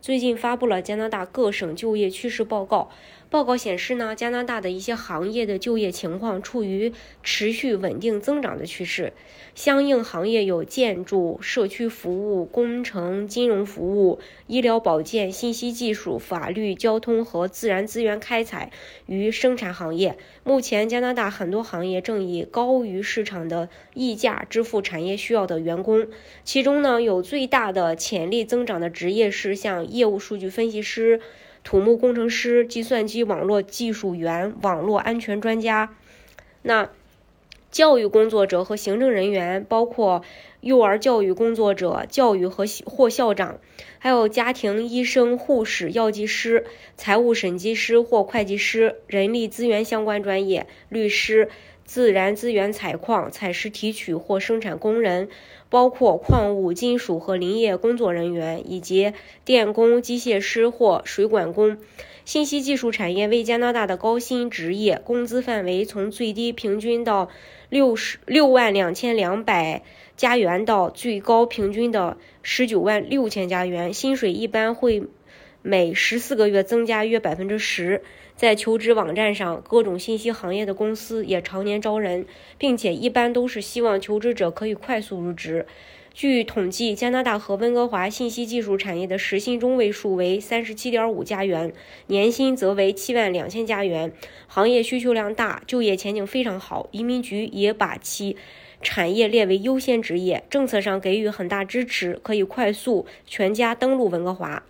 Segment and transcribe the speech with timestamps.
[0.00, 2.90] 最近发布了加拿大各省就业趋势报告。
[3.28, 9.12] 报告显示呢，加拿大的一些行业的就业情况处于持续稳定增长的趋势。
[9.54, 14.18] 相应行业有建筑、社区服务、工程、金融服务、
[14.48, 18.72] 医疗保健、信息技术、法律、交通和自然资源开采
[19.06, 20.16] 与生产行业。
[20.42, 26.08] 目前，加拿大很多行业正以高于市场的溢价支付产业需要的员工。
[26.42, 31.20] 其中呢，有最大的潜力增长的职业是像业务数据分析师。
[31.62, 35.94] 土木工程师、计算机网络技术员、网络安全专家，
[36.62, 36.88] 那
[37.70, 40.24] 教育工作者和行政人员，包括
[40.62, 43.60] 幼儿教育工作者、教育和或校长，
[43.98, 46.64] 还有家庭医生、护士、药剂师、
[46.96, 51.50] 财务审计师或会计师、人力资源相关专业、律师。
[51.90, 55.28] 自然资源采矿、采石提取或生产工人，
[55.68, 59.12] 包括矿物、金属和林业工作人员，以及
[59.44, 61.78] 电工、机械师或水管工。
[62.24, 67.28] 信息技术产业为加拿大的高薪职业，工资范围从最低平均到
[67.68, 69.82] 六十六万两千两百
[70.16, 75.08] 加元到最高平均的十九万六千加元，薪水一般会。
[75.62, 78.02] 每十四个月增加约百分之十，
[78.34, 82.24] 在求职网站上，各种信息行业的公司也常年招人，
[82.56, 85.66] 并且一般都是希望求职者可以快速入职。
[86.14, 91.72] 据统计，加拿大和温哥华信息技术产业的时薪中位数为三十七点五加元，
[92.06, 94.12] 年薪则为七万两千加元。
[94.48, 96.88] 行业需求量大，就业前景非常好。
[96.90, 98.36] 移民局也把其
[98.82, 104.64] 产业列为优先职业，政策上给予很大支持，可以快速全家登陆温哥华。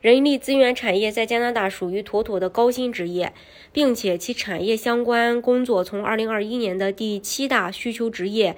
[0.00, 3.32] 人力资源产业在加拿大属于妥妥的高薪职业，
[3.72, 8.54] 并且其产业相关工作从2021年的第七大需求职业，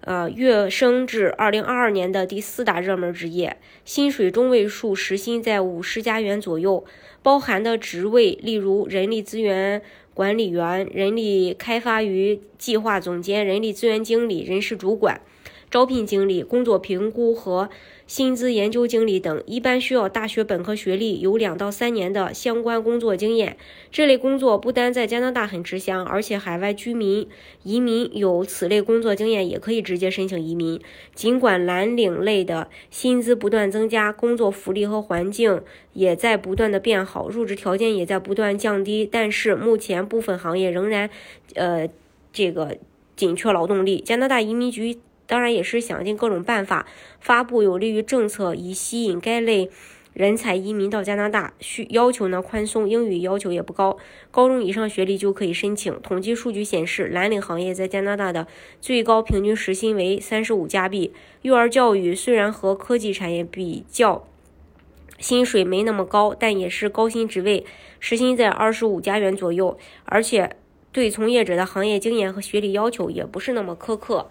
[0.00, 6.82] 呃跃升至2022年的第四大热门职业，薪水中位数时薪在五十加元左右，
[7.22, 9.82] 包含的职位例如人力资源
[10.14, 15.20] 管理员、人力开发与计划总监、人力资源经理、人事主管。
[15.70, 17.68] 招聘经理、工作评估和
[18.06, 23.58] 薪资研究经理等，一般需要大学本科学历，有两到三年的相关工作经验。
[23.90, 27.28] 这类工作不单在加拿大很吃香，而且海外居民、
[27.64, 30.80] 移民有此类工作经验也可以直接申请移民。
[31.14, 35.60] 尽管蓝领类的薪资不断增加，工作福利和环境
[35.92, 41.10] 也在不断的变好，入职条件也在不断降低，但是目前部分行业仍然，
[41.54, 41.86] 呃，
[42.32, 42.78] 这个
[43.14, 44.00] 紧缺劳动力。
[44.00, 44.98] 加拿大移民局。
[45.28, 46.86] 当然也是想尽各种办法
[47.20, 49.70] 发布有利于政策，以吸引该类
[50.14, 51.52] 人才移民到加拿大。
[51.60, 53.98] 需要求呢宽松，英语要求也不高，
[54.30, 56.00] 高中以上学历就可以申请。
[56.00, 58.48] 统计数据显示，蓝领行业在加拿大的
[58.80, 61.12] 最高平均时薪为三十五加币。
[61.42, 64.26] 幼儿教育虽然和科技产业比较，
[65.18, 67.66] 薪水没那么高，但也是高薪职位，
[68.00, 70.56] 时薪在二十五加元左右，而且
[70.90, 74.30] 对从业者的行业经验和学历要求也不是那么苛刻。